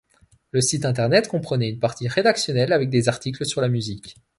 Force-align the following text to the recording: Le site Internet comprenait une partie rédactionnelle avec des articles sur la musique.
Le 0.49 0.61
site 0.61 0.85
Internet 0.85 1.27
comprenait 1.27 1.69
une 1.69 1.77
partie 1.77 2.07
rédactionnelle 2.07 2.73
avec 2.73 2.89
des 2.89 3.07
articles 3.07 3.45
sur 3.45 3.61
la 3.61 3.69
musique. 3.69 4.15